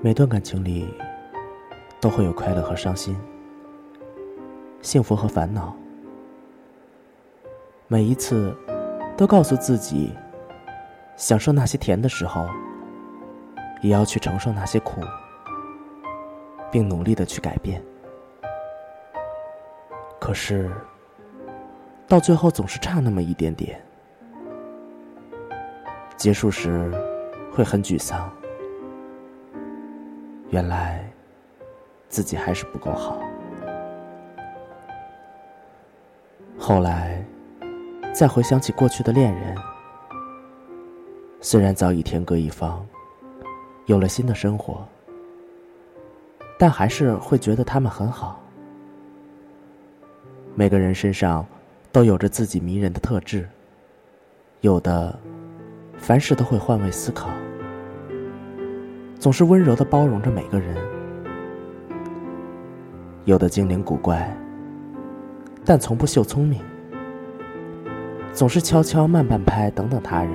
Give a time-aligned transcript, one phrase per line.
[0.00, 0.88] 每段感情里，
[2.00, 3.16] 都会有快乐和伤心，
[4.80, 5.74] 幸福和烦恼。
[7.88, 8.56] 每一次，
[9.16, 10.14] 都告诉自己，
[11.16, 12.46] 享受那些甜的时候，
[13.82, 15.00] 也要去承受那些苦，
[16.70, 17.82] 并努力的去改变。
[20.20, 20.70] 可是，
[22.06, 23.84] 到最后总是差那么一点点，
[26.16, 26.88] 结束时
[27.52, 28.30] 会很沮丧。
[30.50, 31.04] 原来，
[32.08, 33.20] 自己还是不够好。
[36.58, 37.22] 后来，
[38.14, 39.54] 再回想起过去的恋人，
[41.40, 42.84] 虽然早已天各一方，
[43.86, 44.86] 有了新的生活，
[46.58, 48.40] 但还是会觉得他们很好。
[50.54, 51.46] 每个人身上
[51.92, 53.48] 都有着自己迷人的特质，
[54.62, 55.16] 有的
[55.98, 57.28] 凡事都会换位思考。
[59.18, 60.76] 总是温柔的包容着每个人，
[63.24, 64.32] 有的精灵古怪，
[65.64, 66.60] 但从不秀聪明，
[68.32, 70.32] 总是悄悄慢半拍等等他人；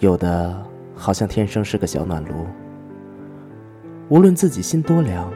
[0.00, 0.60] 有的
[0.96, 2.44] 好像天生是个小暖炉，
[4.08, 5.32] 无论自己心多凉，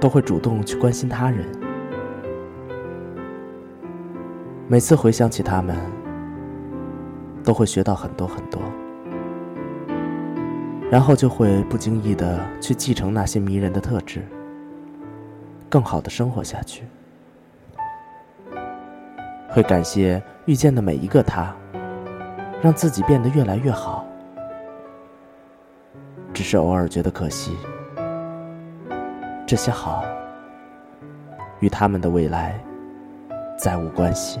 [0.00, 1.46] 都会主动去关心他人。
[4.66, 5.76] 每次回想起他们，
[7.44, 8.60] 都会学到很多很多。
[10.92, 14.22] 然后就会不经意的去继承那些迷人的特质，
[15.66, 16.84] 更好的生活下去。
[19.48, 21.50] 会感谢遇见的每一个他，
[22.60, 24.04] 让自己变得越来越好。
[26.34, 27.56] 只是偶尔觉得可惜，
[29.46, 30.04] 这些好
[31.60, 32.62] 与他们的未来
[33.58, 34.40] 再无关系。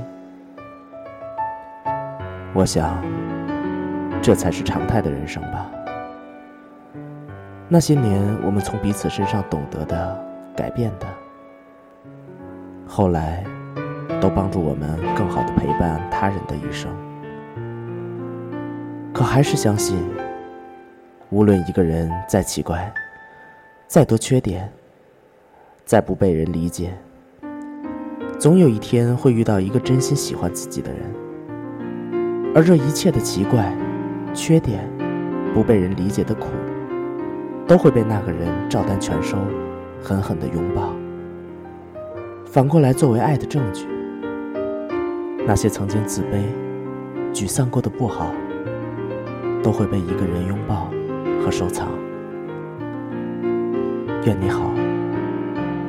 [2.52, 3.02] 我想，
[4.20, 5.70] 这才是常态的人生吧。
[7.72, 10.22] 那些年，我们从彼此身上懂得的、
[10.54, 11.06] 改变的，
[12.86, 13.42] 后来
[14.20, 16.94] 都帮助我们更好的陪伴他人的一生。
[19.10, 19.98] 可还是相信，
[21.30, 22.92] 无论一个人再奇怪、
[23.86, 24.70] 再多缺点、
[25.86, 26.92] 再不被人理解，
[28.38, 31.00] 总有一天会遇到一个真心喜欢自己的人。
[32.54, 33.74] 而这一切的奇怪、
[34.34, 34.86] 缺点、
[35.54, 36.48] 不被人理解的苦。
[37.66, 39.38] 都会被那个人照单全收，
[40.02, 40.90] 狠狠的拥抱。
[42.44, 43.86] 反过来作为爱的证据，
[45.46, 46.44] 那些曾经自卑、
[47.32, 48.30] 沮丧过的不好，
[49.62, 50.90] 都会被一个人拥抱
[51.42, 51.88] 和收藏。
[54.26, 54.70] 愿你好，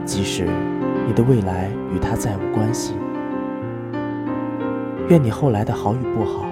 [0.05, 0.47] 即使
[1.05, 2.93] 你的未来与他再无关系。
[5.09, 6.45] 愿你后来的好与不好，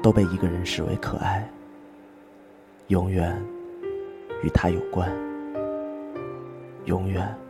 [0.00, 1.46] 都被一个人视为可爱。
[2.86, 3.38] 永远。
[4.42, 5.10] 与他有关，
[6.84, 7.47] 永远。